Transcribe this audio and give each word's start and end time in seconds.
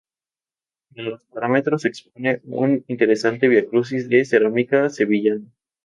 En 0.95 1.05
los 1.05 1.25
parámetros 1.25 1.83
se 1.83 1.87
expone 1.89 2.41
un 2.45 2.83
interesante 2.87 3.47
Via 3.47 3.67
Crucis 3.69 4.09
de 4.09 4.25
cerámica 4.25 4.89
sevillana. 4.89 5.45